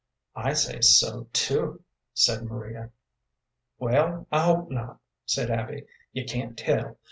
"I 0.35 0.53
say 0.53 0.79
so, 0.81 1.27
too," 1.31 1.83
said 2.11 2.41
Maria. 2.45 2.89
"Well, 3.77 4.25
I 4.31 4.45
hope 4.45 4.71
not," 4.71 4.97
said 5.27 5.51
Abby. 5.51 5.85
"You 6.11 6.25
can't 6.25 6.57
tell. 6.57 6.97